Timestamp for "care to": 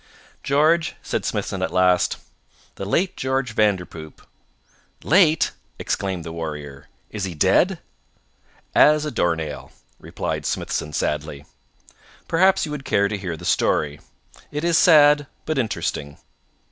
12.83-13.15